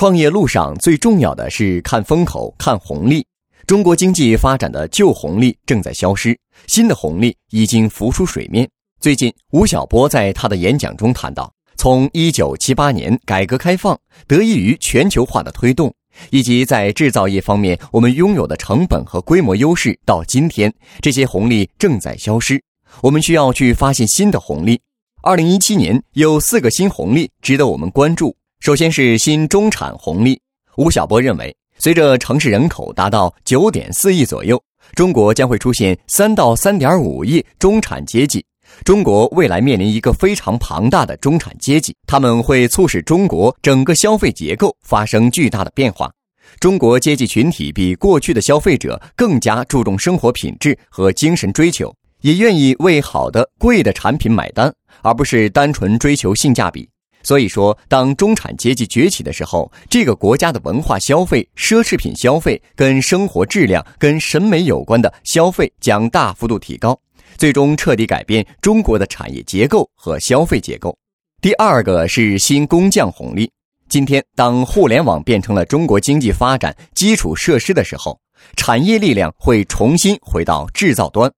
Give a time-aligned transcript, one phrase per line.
[0.00, 3.22] 创业路上最重要的是看风口、看红利。
[3.66, 6.34] 中国经济发展的旧红利正在消失，
[6.66, 8.66] 新的红利已经浮出水面。
[8.98, 13.94] 最近，吴晓波在他的演讲中谈到，从1978年改革开放，
[14.26, 15.92] 得益于全球化的推动，
[16.30, 20.72] 以及在制造业方面我们拥有的成本和规模优势，到今天，
[21.02, 22.58] 这些红利正在消失。
[23.02, 24.80] 我们需要去发现新的红利。
[25.24, 28.34] 2017年有四个新红利值得我们关注。
[28.60, 30.38] 首先是新中产红利。
[30.76, 34.62] 吴晓波认为，随着城市人口达到九点四亿左右，
[34.94, 38.44] 中国将会出现三到三点五亿中产阶级。
[38.84, 46.12] 中国未来面临一个非常庞大的中产阶级，他们会促使中国整个消费结构发生巨大的变化。
[46.58, 51.90] 中国阶级群体比过去的消费者更加注重生活品质和精神追求，
[52.20, 56.86] 也愿意为好的、贵的产品买单，而不是单纯追求性价比。
[57.22, 66.98] 所以说，当中产阶级崛起的时候，这个国家的文化消费、奢侈品消费、跟生活质量、跟审美有关的消费将大幅度提高，
[67.36, 70.96] 最终彻底改变中国的产业结构和消费结构。
[71.42, 73.50] 第二个是新工匠红利。
[73.88, 78.18] 今天，当互联网变成了中国经济发展基础设施的时候，
[78.56, 81.30] 产业力量会重新回到制造端。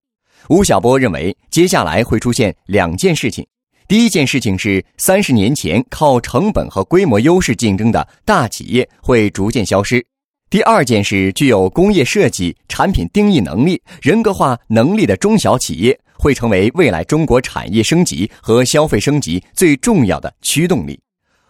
[0.48, 3.46] 吴晓波认为，接下来会出现两件事情。
[3.88, 10.04] 第一件事情是，三十年前靠成本和规模优势竞争的大企业会逐渐消失。
[10.48, 20.98] 第二件是，具有工业设计、产品定义能力、人格化能力的中小企业会成为未来中国产业升级和消费升级最重要的驱动力。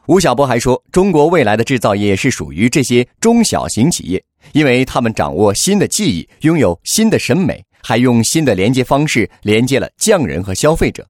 [0.06, 11.06] 吴晓波还说，中国未来的制造业是属于这些中小型企业，因为他们掌握新的技艺，拥有新的审美，还用新的连接方式连接了匠人和消费者。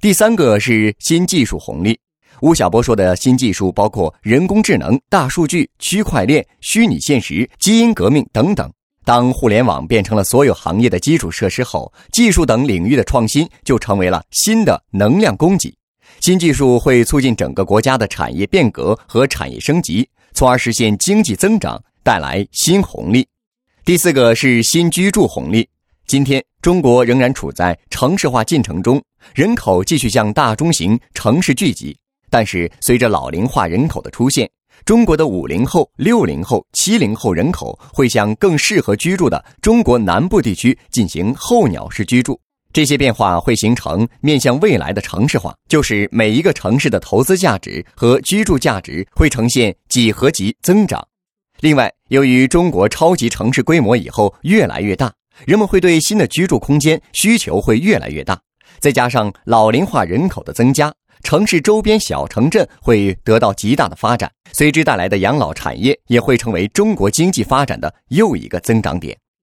[0.00, 1.98] 第三个是新技术红利。
[2.42, 8.70] 吴晓波说的新技术包括人工智能、大数据、区块链、虚拟现实、基因革命等等。
[9.04, 15.74] 当互联网变成了所有行业的基础设施后，技术等领域的创新就成为了新的能量供给。
[16.20, 23.26] 新技术会促进整个国家的产业变革和产业升级，从而实现经济增长，带来新红利。
[23.84, 25.66] 第四个是新居住红利。
[26.06, 29.00] 今天，中国仍然处在城市化进程中，
[29.36, 31.96] 人口继续向大中型城市聚集。
[32.28, 34.50] 但是，随着老龄化人口的出现，
[34.84, 42.36] 中国的五零后、六零后、七零后人口会向更适合居住的中国南部地区进行候鸟式居住。
[42.72, 51.06] 这些变化会形成面向未来的城市化，就是每一个城市的投资价值和居住价值会呈现几何级增长。
[51.60, 55.12] 另外，由于中国超级城市规模以后越来越大。
[55.44, 58.38] 人们会对新的居住空间需求会越来越大，
[58.78, 60.92] 再加上老龄化人口的增加，
[61.22, 69.16] 城市周边小城镇会得到极大的发展，随之带来的养老产业也会成为中国经济发展的又一个增长点。